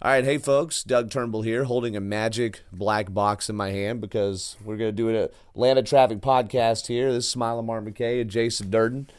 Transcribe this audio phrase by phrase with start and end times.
[0.00, 4.00] All right, hey folks, Doug Turnbull here, holding a magic black box in my hand
[4.00, 7.12] because we're going to do an Atlanta traffic podcast here.
[7.12, 9.10] This is Smiling Mark McKay and Jason Durden,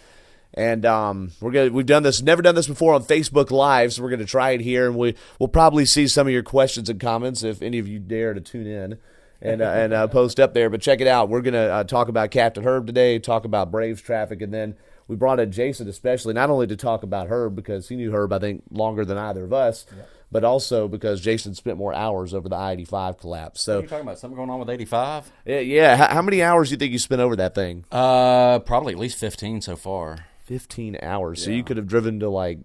[0.53, 4.01] and um, we're gonna we've done this, never done this before on Facebook Live, so
[4.01, 6.89] we're going to try it here, and we we'll probably see some of your questions
[6.89, 8.97] and comments if any of you dare to tune in
[9.41, 10.69] and uh, and uh, post up there.
[10.69, 13.69] But check it out, we're going to uh, talk about Captain Herb today, talk about
[13.69, 14.77] Braves traffic, and then
[15.09, 18.31] we brought in Jason especially not only to talk about Herb because he knew Herb
[18.31, 19.85] I think longer than either of us.
[19.93, 23.61] Yeah but also because Jason spent more hours over the I eighty five collapse.
[23.61, 25.31] So you talking about something going on with eighty five?
[25.45, 25.95] Yeah, yeah.
[25.95, 27.85] How, how, many hours do you think you spent over that thing?
[27.91, 30.25] Uh, probably at least fifteen so far.
[30.45, 31.41] Fifteen hours.
[31.41, 31.45] Yeah.
[31.45, 32.59] So you could have driven to like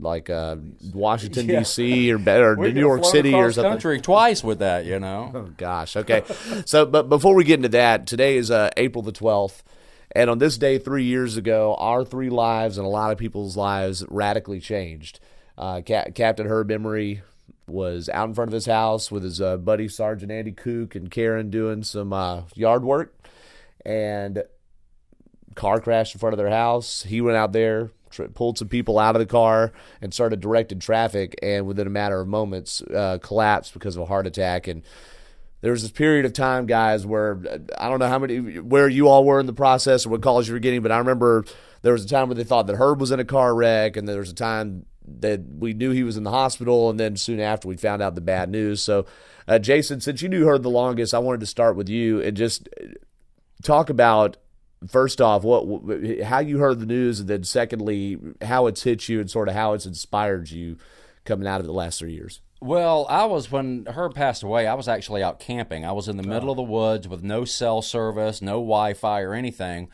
[0.00, 0.56] like uh,
[0.92, 1.60] Washington yeah.
[1.60, 2.12] D.C.
[2.12, 3.72] or better New York City or something.
[3.72, 5.32] Country twice with that, you know.
[5.34, 5.96] Oh gosh.
[5.96, 6.22] Okay.
[6.64, 9.62] so, but before we get into that, today is uh, April the twelfth.
[10.12, 13.58] And on this day three years ago, our three lives and a lot of people's
[13.58, 15.20] lives radically changed.
[15.58, 17.22] Uh, Cap- Captain Herb Emory
[17.66, 21.10] was out in front of his house with his uh, buddy Sergeant Andy Kook and
[21.10, 23.14] Karen doing some uh, yard work,
[23.84, 24.44] and
[25.56, 27.02] car crashed in front of their house.
[27.02, 27.90] He went out there,
[28.34, 31.34] pulled some people out of the car, and started directing traffic.
[31.42, 34.68] And within a matter of moments, uh, collapsed because of a heart attack.
[34.68, 34.82] And
[35.60, 37.40] there was this period of time, guys, where
[37.76, 40.46] I don't know how many where you all were in the process or what calls
[40.46, 41.44] you were getting, but I remember
[41.82, 44.08] there was a time where they thought that Herb was in a car wreck, and
[44.08, 44.86] there was a time
[45.20, 48.14] that we knew he was in the hospital, and then soon after we found out
[48.14, 48.82] the bad news.
[48.82, 49.06] So,
[49.46, 52.36] uh, Jason, since you knew her the longest, I wanted to start with you and
[52.36, 52.68] just
[53.62, 54.36] talk about
[54.86, 55.64] first off what
[56.22, 59.54] how you heard the news, and then secondly how it's hit you and sort of
[59.54, 60.76] how it's inspired you
[61.24, 62.40] coming out of the last three years.
[62.60, 64.66] Well, I was when Herb passed away.
[64.66, 65.84] I was actually out camping.
[65.84, 66.52] I was in the middle oh.
[66.52, 69.90] of the woods with no cell service, no Wi-Fi or anything.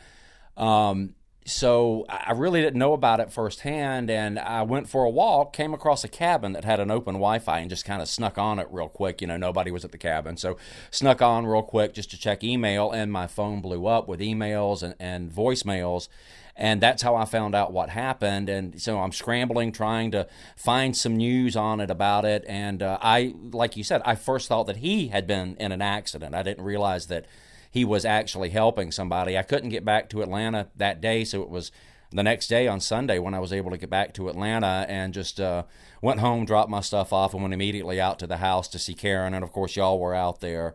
[0.57, 1.13] Um,
[1.47, 5.75] so I really didn't know about it firsthand, and I went for a walk, came
[5.75, 8.67] across a cabin that had an open Wi-Fi, and just kind of snuck on it
[8.71, 9.21] real quick.
[9.21, 10.57] You know, nobody was at the cabin, so
[10.89, 14.81] snuck on real quick just to check email, and my phone blew up with emails
[14.81, 16.07] and, and voicemails,
[16.55, 18.49] and that's how I found out what happened.
[18.49, 22.97] And so I'm scrambling, trying to find some news on it about it, and uh,
[23.01, 26.33] I, like you said, I first thought that he had been in an accident.
[26.33, 27.27] I didn't realize that
[27.75, 29.37] he was actually helping somebody.
[29.37, 31.73] I couldn't get back to Atlanta that day, so it was
[32.09, 35.13] the next day on Sunday when I was able to get back to Atlanta and
[35.13, 35.63] just uh,
[36.01, 38.93] went home, dropped my stuff off, and went immediately out to the house to see
[38.93, 39.33] Karen.
[39.33, 40.73] And of course, y'all were out there,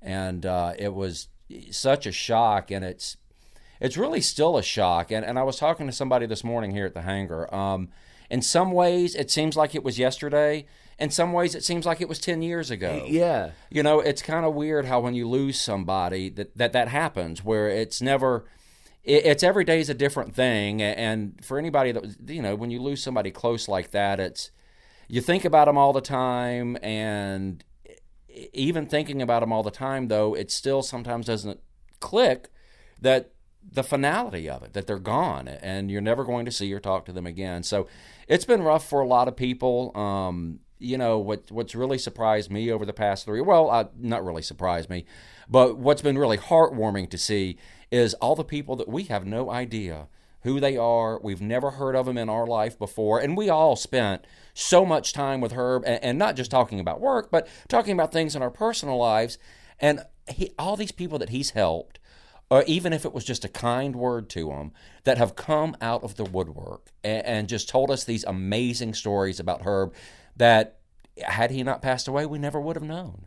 [0.00, 1.28] and uh, it was
[1.70, 3.18] such a shock, and it's
[3.78, 5.10] it's really still a shock.
[5.10, 7.54] And and I was talking to somebody this morning here at the hangar.
[7.54, 7.90] Um,
[8.30, 10.64] in some ways, it seems like it was yesterday
[10.98, 13.04] in some ways it seems like it was 10 years ago.
[13.06, 13.52] Yeah.
[13.70, 17.44] You know it's kind of weird how when you lose somebody that that, that happens
[17.44, 18.46] where it's never
[19.04, 20.82] it, it's every day is a different thing.
[20.82, 24.50] And for anybody that you know when you lose somebody close like that it's
[25.08, 27.64] you think about them all the time and
[28.52, 31.60] even thinking about them all the time though it still sometimes doesn't
[31.98, 32.50] click
[33.00, 33.32] that
[33.70, 37.04] the finality of it that they're gone and you're never going to see or talk
[37.04, 37.62] to them again.
[37.62, 37.86] So
[38.26, 42.50] it's been rough for a lot of people um, you know what what's really surprised
[42.50, 45.04] me over the past three well uh, not really surprised me
[45.48, 47.56] but what's been really heartwarming to see
[47.90, 50.08] is all the people that we have no idea
[50.42, 51.20] who they are.
[51.20, 53.18] We've never heard of them in our life before.
[53.18, 54.24] And we all spent
[54.54, 58.12] so much time with herb and, and not just talking about work but talking about
[58.12, 59.38] things in our personal lives.
[59.80, 61.98] And he, all these people that he's helped
[62.50, 64.72] or even if it was just a kind word to them,
[65.04, 69.38] that have come out of the woodwork and, and, just told us these amazing stories
[69.38, 69.92] about Herb
[70.38, 70.78] that
[71.22, 73.26] had he not passed away, we never would have known.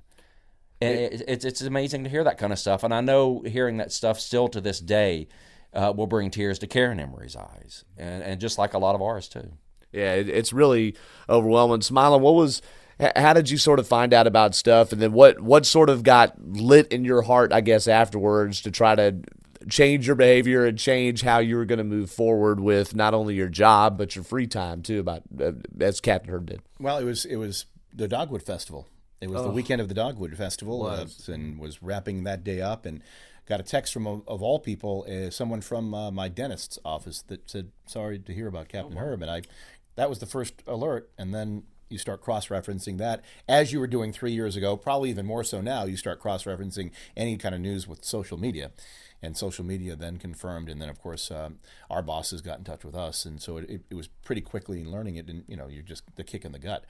[0.81, 3.77] And it, it's it's amazing to hear that kind of stuff, and I know hearing
[3.77, 5.27] that stuff still to this day
[5.73, 9.01] uh, will bring tears to Karen Emory's eyes, and and just like a lot of
[9.01, 9.51] ours too.
[9.91, 10.95] Yeah, it, it's really
[11.29, 11.81] overwhelming.
[11.81, 12.61] Smiling, what was?
[13.15, 16.01] How did you sort of find out about stuff, and then what what sort of
[16.01, 19.21] got lit in your heart, I guess, afterwards to try to
[19.69, 23.35] change your behavior and change how you were going to move forward with not only
[23.35, 26.61] your job but your free time too about uh, as captain herb did.
[26.79, 28.87] Well it was it was the dogwood festival.
[29.19, 31.29] It was oh, the weekend of the dogwood festival was.
[31.29, 33.03] Uh, and was wrapping that day up and
[33.45, 37.49] got a text from of all people uh, someone from uh, my dentist's office that
[37.49, 39.07] said sorry to hear about captain oh, wow.
[39.07, 39.41] herb and i
[39.95, 43.21] that was the first alert and then you start cross-referencing that.
[43.47, 46.91] As you were doing three years ago probably even more so now you start cross-referencing
[47.15, 48.71] any kind of news with social media
[49.21, 51.59] and social media then confirmed, and then of course um,
[51.89, 54.91] our bosses got in touch with us, and so it, it, was pretty quickly in
[54.91, 56.85] learning it, and you know you're just the kick in the gut.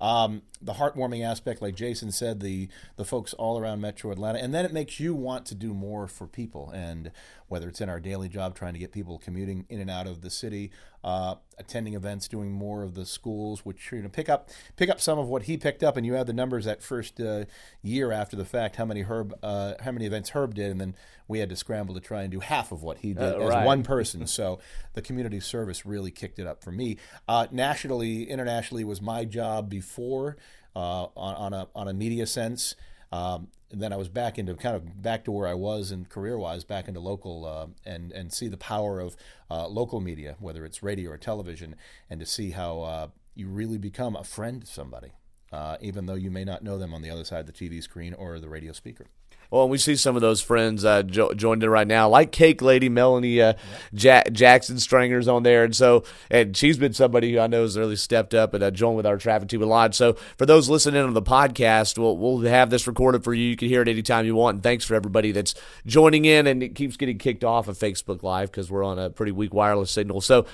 [0.00, 4.54] Um, the heartwarming aspect, like Jason said, the the folks all around Metro Atlanta, and
[4.54, 6.70] then it makes you want to do more for people.
[6.70, 7.10] And
[7.48, 10.20] whether it's in our daily job, trying to get people commuting in and out of
[10.20, 10.70] the city,
[11.04, 15.00] uh, attending events, doing more of the schools, which you know pick up pick up
[15.00, 17.44] some of what he picked up, and you have the numbers that first uh,
[17.82, 20.96] year after the fact, how many Herb, uh, how many events Herb did, and then
[21.28, 23.50] we had to scramble to try and do half of what he did Uh, as
[23.50, 23.66] right.
[23.66, 24.26] one person.
[24.26, 24.58] so
[24.94, 26.96] the community service really kicked it up for me.
[27.28, 29.85] Uh, nationally, internationally was my job before
[30.74, 32.74] uh, on, on a on a media sense.
[33.12, 36.38] Um, then I was back into kind of back to where I was in career
[36.38, 39.16] wise, back into local uh, and and see the power of
[39.50, 41.74] uh, local media, whether it's radio or television,
[42.08, 45.12] and to see how uh, you really become a friend to somebody,
[45.52, 47.82] uh, even though you may not know them on the other side of the TV
[47.82, 49.06] screen or the radio speaker.
[49.50, 52.32] Well, and we see some of those friends uh, jo- joined in right now, like
[52.32, 53.54] Cake Lady Melanie uh,
[53.92, 57.78] ja- Jackson Stringer's on there, and so and she's been somebody who I know has
[57.78, 59.94] really stepped up and uh, joined with our traffic a lot.
[59.94, 63.46] So for those listening on the podcast, we'll we'll have this recorded for you.
[63.48, 64.56] You can hear it anytime you want.
[64.56, 65.54] And thanks for everybody that's
[65.86, 69.10] joining in, and it keeps getting kicked off of Facebook Live because we're on a
[69.10, 70.20] pretty weak wireless signal.
[70.20, 70.46] So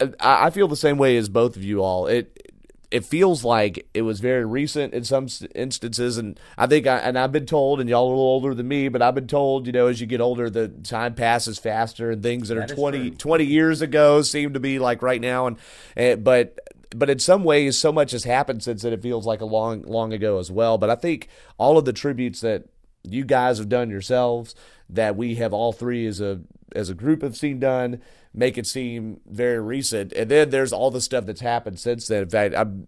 [0.00, 2.06] uh, I feel the same way as both of you all.
[2.06, 2.51] It
[2.92, 7.18] it feels like it was very recent in some instances, and I think, I, and
[7.18, 9.66] I've been told, and y'all are a little older than me, but I've been told,
[9.66, 12.74] you know, as you get older, the time passes faster, and things that, That are
[12.74, 15.56] is 20, 20 years ago seem to be like right now, and,
[15.96, 16.58] and but
[16.94, 18.92] but in some ways, so much has happened since then.
[18.92, 20.76] It feels like a long long ago as well.
[20.76, 22.64] But I think all of the tributes that
[23.02, 24.54] you guys have done yourselves,
[24.90, 26.42] that we have all three as a
[26.74, 28.02] as a group have seen done,
[28.34, 30.12] make it seem very recent.
[30.12, 32.22] And then there's all the stuff that's happened since then.
[32.22, 32.86] In fact, I'm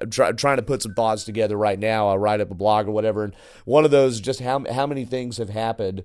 [0.00, 2.08] I'm try, trying to put some thoughts together right now.
[2.08, 3.34] I write up a blog or whatever, and
[3.64, 6.04] one of those is just how how many things have happened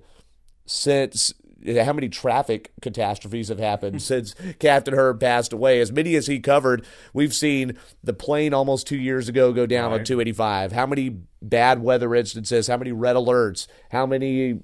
[0.66, 1.32] since
[1.64, 4.00] how many traffic catastrophes have happened hmm.
[4.00, 5.80] since Captain Herb passed away.
[5.80, 9.92] As many as he covered, we've seen the plane almost two years ago go down
[9.92, 10.72] on 285.
[10.72, 12.66] How many bad weather instances?
[12.66, 13.66] How many red alerts?
[13.90, 14.60] How many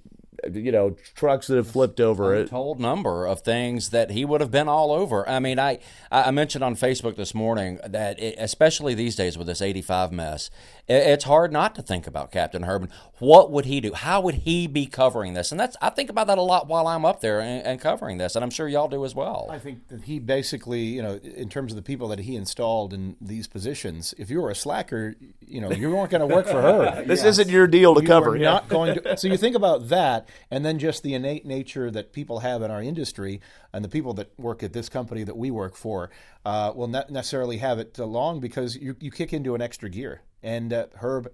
[0.55, 2.35] you know trucks that have flipped over?
[2.35, 5.29] It Told number of things that he would have been all over.
[5.29, 5.79] I mean, I
[6.11, 10.51] I mentioned on Facebook this morning that it, especially these days with this 85 mess,
[10.87, 12.91] it, it's hard not to think about Captain Herman.
[13.19, 13.93] What would he do?
[13.93, 15.51] How would he be covering this?
[15.51, 18.19] And that's I think about that a lot while I'm up there and, and covering
[18.19, 19.49] this, and I'm sure y'all do as well.
[19.51, 22.93] I think that he basically, you know, in terms of the people that he installed
[22.93, 26.47] in these positions, if you were a slacker, you know, you weren't going to work
[26.47, 27.05] for her.
[27.07, 28.37] this isn't your deal to you cover.
[28.39, 29.17] not going to.
[29.17, 32.71] So you think about that, and then just the innate nature that people have in
[32.71, 33.41] our industry,
[33.73, 36.11] and the people that work at this company that we work for,
[36.45, 39.89] uh, will not necessarily have it uh, long because you you kick into an extra
[39.89, 40.23] gear.
[40.43, 41.33] And uh, Herb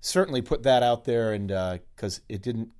[0.00, 1.48] certainly put that out there, and
[1.94, 2.70] because it didn't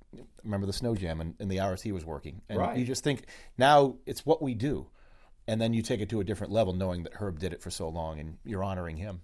[0.43, 2.77] remember the snow jam and, and the hours he was working, and Right.
[2.77, 3.25] you just think
[3.57, 4.87] now it's what we do.
[5.47, 7.71] And then you take it to a different level, knowing that Herb did it for
[7.71, 9.21] so long, and you're honoring him.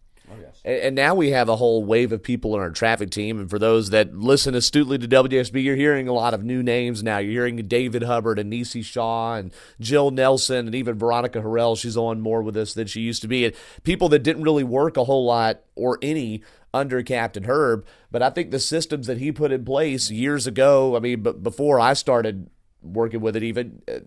[0.64, 3.40] And, and now we have a whole wave of people in our traffic team.
[3.40, 7.04] And for those that listen astutely to WSB, you're hearing a lot of new names
[7.04, 7.18] now.
[7.18, 11.78] You're hearing David Hubbard and Nisi Shaw and Jill Nelson and even Veronica Harrell.
[11.78, 13.46] She's on more with us than she used to be.
[13.46, 16.44] And people that didn't really work a whole lot or any
[16.74, 17.86] under Captain Herb.
[18.12, 21.44] But I think the systems that he put in place years ago, I mean, but
[21.44, 22.50] before I started
[22.82, 23.82] working with it, even.
[23.88, 24.00] Uh,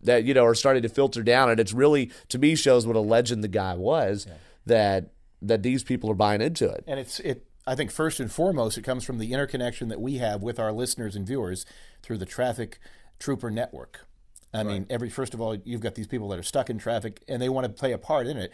[0.00, 2.94] that you know are starting to filter down, and it's really to me shows what
[2.94, 4.28] a legend the guy was.
[4.64, 5.10] That
[5.40, 6.84] that these people are buying into it.
[6.86, 7.44] And it's it.
[7.66, 10.72] I think first and foremost, it comes from the interconnection that we have with our
[10.72, 11.66] listeners and viewers
[12.02, 12.78] through the Traffic
[13.18, 14.06] Trooper Network.
[14.54, 17.22] I mean, every first of all, you've got these people that are stuck in traffic
[17.28, 18.50] and they want to play a part in it.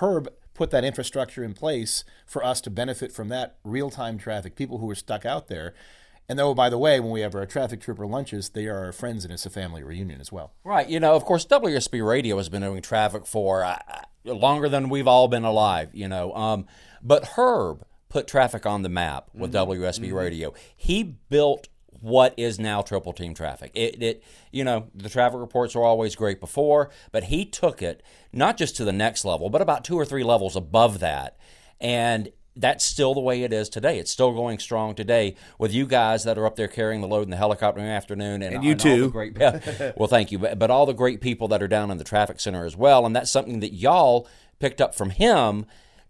[0.00, 4.56] Herb put that infrastructure in place for us to benefit from that real time traffic.
[4.56, 5.74] People who are stuck out there.
[6.28, 8.92] And though, by the way, when we have our traffic trooper lunches, they are our
[8.92, 10.52] friends and it's a family reunion as well.
[10.64, 10.88] Right.
[10.88, 13.78] You know, of course, WSB Radio has been doing traffic for uh,
[14.26, 16.34] longer than we've all been alive, you know.
[16.34, 16.66] Um,
[17.02, 20.54] but Herb put traffic on the map with WSB Radio.
[20.76, 21.68] He built
[22.00, 23.72] what is now triple team traffic.
[23.74, 28.02] It, it, you know, the traffic reports were always great before, but he took it
[28.32, 31.36] not just to the next level, but about two or three levels above that.
[31.80, 33.98] And that's still the way it is today.
[33.98, 37.22] It's still going strong today with you guys that are up there carrying the load
[37.22, 39.10] in the helicopter in the afternoon, and, And you all the too.
[39.10, 41.98] great, yeah, well, thank you, but, but all the great people that are down in
[41.98, 44.26] the traffic center as well, and that's something that y'all
[44.58, 45.66] picked up from him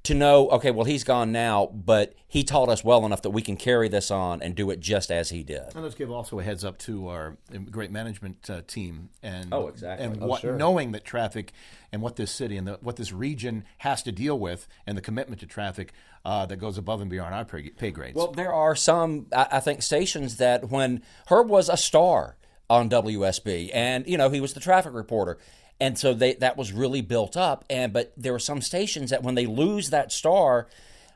[0.06, 0.48] to know.
[0.50, 3.88] Okay, well, he's gone now, but he taught us well enough that we can carry
[3.88, 5.62] this on and do it just as he did.
[5.75, 7.36] And let's give also a heads up to our
[7.70, 10.04] great management uh, team and Oh, exactly.
[10.06, 11.52] and Oh, what, knowing that traffic
[11.92, 15.02] and what this city and the, what this region has to deal with and the
[15.02, 15.92] commitment to traffic
[16.25, 18.16] uh, that goes above and beyond our pay, pay grades.
[18.16, 22.36] Well, there are some, I, I think, stations that when Herb was a star.
[22.68, 25.38] on WSB, and you know he was the traffic reporter,
[25.80, 27.64] and so they that was really built up.
[27.68, 30.66] And but there are some stations that when they lose that star,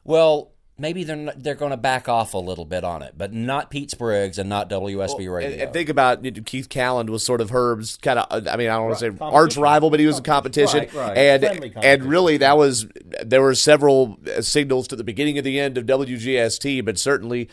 [0.04, 3.32] well, maybe they're not, they're going to back off a little bit on it, but
[3.32, 5.64] not Pete Spriggs and not WSB And, Radio.
[5.64, 8.68] and think about you know, Keith Calland was sort of Herb's kind of I mean
[8.70, 11.18] I don't want to say arch rival, but he was a competition, Right, right.
[11.18, 12.86] and Friendly and really that was
[13.22, 17.48] there were several uh, signals to the beginning of the end of WGST, but certainly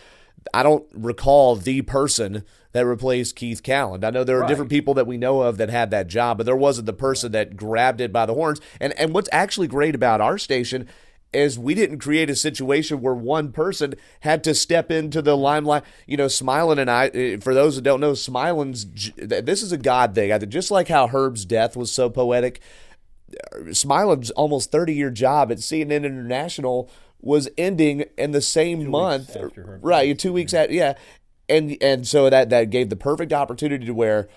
[0.53, 4.03] I don't recall the person that replaced Keith Calland.
[4.03, 6.45] I know there are different people that we know of that had that job, but
[6.45, 8.61] there wasn't the person that grabbed it by the horns.
[8.79, 10.87] And and what's actually great about our station
[11.37, 15.83] is we didn't create a situation where one person had to step into the limelight.
[16.05, 19.77] You know, Smiling and I, eh, for those that don't know, Smiling's, this is a
[19.77, 20.31] God thing.
[20.31, 22.59] I think just like how Herb's death was so poetic,
[23.71, 26.89] Smiling's almost 30 year job at CNN International
[27.21, 29.35] was ending in the same month.
[29.35, 30.93] after Right, two weeks at, yeah.
[31.49, 34.27] And, and so that, that gave the perfect opportunity to where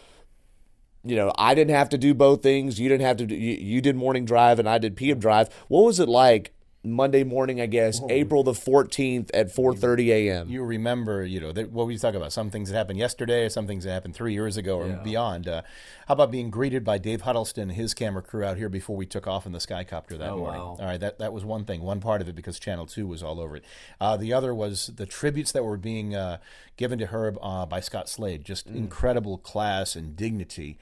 [1.02, 2.78] you know, I didn't have to do both things.
[2.78, 5.48] You didn't have to do, you, you did morning drive and I did PM drive.
[5.68, 10.48] What was it like Monday morning, I guess, April the 14th at 4:30 a.m.?
[10.48, 13.66] you remember, you know, that, what we talk about, some things that happened yesterday, some
[13.66, 15.46] things that happened three years ago or beyond.
[15.46, 15.60] Uh,
[16.06, 19.04] how about being greeted by Dave Huddleston and his camera crew out here before we
[19.04, 20.60] took off in the Skycopter that morning?
[20.60, 20.76] wow.
[20.80, 23.22] All right, that, that was one thing, one part of it because Channel 2 was
[23.22, 23.64] all over it.
[24.00, 26.38] Uh, the other was the tributes that were being uh,
[26.78, 30.78] given to Herb uh, by Scott Slade, just incredible class and dignity.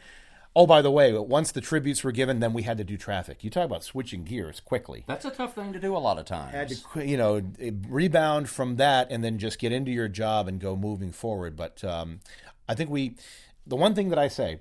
[0.61, 3.45] Oh, by the way, once the tributes were given, then we had to do traffic.
[3.45, 6.25] You talk about switching gears quickly That's a tough thing to do a lot of
[6.25, 6.53] times.
[6.53, 10.49] had to you know eh, rebound from that and then just get into your job
[10.49, 12.19] and go moving forward but um,
[12.69, 13.15] i think we
[13.69, 14.59] the one thing that i say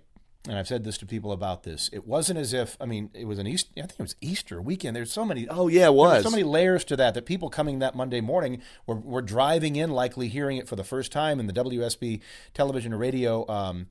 [0.48, 3.26] and i've said this to people about this it wasn't as if i mean it
[3.26, 5.94] was an easter i think it was easter weekend there's so many Oh, yeah, it
[5.96, 6.24] was.
[6.24, 9.90] so many layers to that that people coming that monday morning were, were driving in
[9.90, 12.20] likely hearing it for the first time in the wsb
[12.54, 13.88] television or radio um,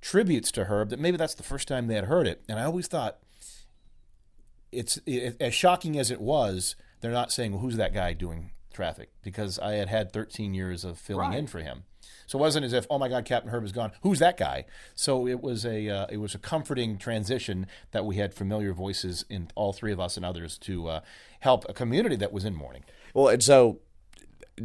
[0.00, 2.64] tributes to herb that maybe that's the first time they had heard it and i
[2.64, 3.18] always thought
[4.72, 6.76] it's it, as shocking as it was.
[7.00, 10.84] They're not saying well, who's that guy doing traffic because I had had 13 years
[10.84, 11.84] of filling in for him.
[12.26, 13.92] So it wasn't as if oh my God, Captain Herb is gone.
[14.02, 14.66] Who's that guy?
[14.94, 19.24] So it was a uh, it was a comforting transition that we had familiar voices
[19.30, 21.00] in all three of us and others to uh,
[21.40, 22.84] help a community that was in mourning.
[23.14, 23.80] Well, and so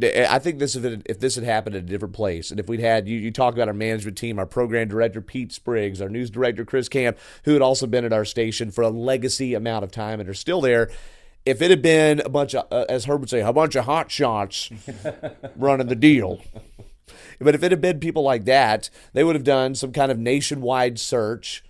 [0.02, 2.68] I think this if, it, if this had happened at a different place, and if
[2.68, 6.08] we'd had you, you talk about our management team, our program director Pete Spriggs, our
[6.08, 9.84] news director Chris Camp, who had also been at our station for a legacy amount
[9.84, 10.90] of time and are still there.
[11.44, 13.84] If it had been a bunch of, uh, as Herb would say, a bunch of
[13.84, 14.70] hot shots
[15.56, 16.40] running the deal.
[17.38, 20.18] But if it had been people like that, they would have done some kind of
[20.18, 21.62] nationwide search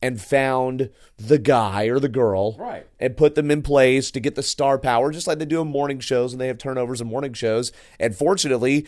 [0.00, 2.86] and found the guy or the girl Right.
[3.00, 5.68] and put them in place to get the star power, just like they do in
[5.68, 7.72] morning shows and they have turnovers in morning shows.
[7.98, 8.86] And fortunately,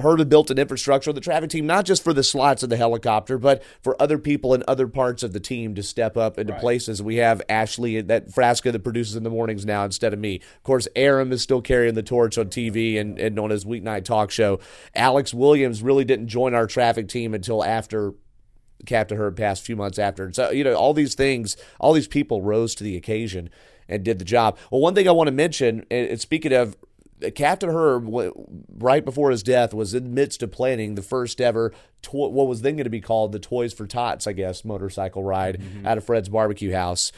[0.00, 2.68] Herb had built an infrastructure of the traffic team, not just for the slots of
[2.68, 6.36] the helicopter, but for other people in other parts of the team to step up
[6.36, 7.00] into places.
[7.00, 10.40] We have Ashley, that Frasca that produces in the mornings now instead of me.
[10.56, 14.04] Of course, Arum is still carrying the torch on TV and, and on his weeknight
[14.04, 14.58] talk show.
[14.96, 18.14] Alex Williams really didn't join our traffic team until after
[18.86, 20.24] Captain Herb passed a few months after.
[20.24, 23.50] And so, you know, all these things, all these people rose to the occasion
[23.88, 24.58] and did the job.
[24.70, 26.76] Well, one thing I want to mention, and speaking of
[27.34, 28.08] Captain Herb,
[28.78, 31.72] right before his death, was in the midst of planning the first ever,
[32.02, 35.22] to- what was then going to be called the Toys for Tots, I guess, motorcycle
[35.22, 35.86] ride mm-hmm.
[35.86, 37.12] out of Fred's Barbecue House.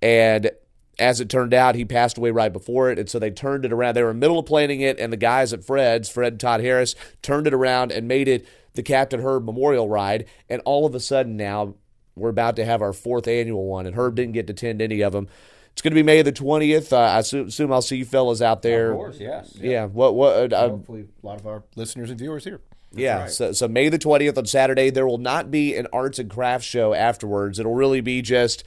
[0.00, 0.50] And
[0.98, 2.98] as it turned out, he passed away right before it.
[2.98, 3.94] And so they turned it around.
[3.94, 6.40] They were in the middle of planning it, and the guys at Fred's, Fred and
[6.40, 10.26] Todd Harris, turned it around and made it the Captain Herb Memorial Ride.
[10.48, 11.74] And all of a sudden now,
[12.16, 15.00] we're about to have our fourth annual one, and Herb didn't get to attend any
[15.00, 15.28] of them.
[15.72, 16.92] It's going to be May the 20th.
[16.92, 18.90] Uh, I assume, assume I'll see you fellas out there.
[18.90, 19.54] Of course, yes.
[19.54, 19.86] Yeah.
[19.86, 20.14] What?
[20.14, 20.52] What?
[20.52, 22.60] Uh, Hopefully, a lot of our listeners and viewers here.
[22.92, 23.26] yeah.
[23.26, 26.66] So, so May the 20th on Saturday, there will not be an arts and crafts
[26.66, 27.58] show afterwards.
[27.58, 28.64] It'll really be just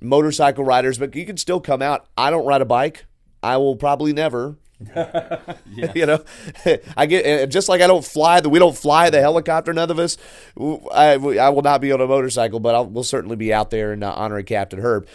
[0.00, 2.06] motorcycle riders, but you can still come out.
[2.16, 3.06] I don't ride a bike.
[3.42, 4.56] I will probably never.
[5.94, 6.22] you know,
[6.96, 9.72] I get just like I don't fly the we don't fly the helicopter.
[9.72, 10.18] None of us.
[10.58, 13.92] I, I will not be on a motorcycle, but I'll, we'll certainly be out there
[13.92, 15.08] and uh, honoring Captain Herb.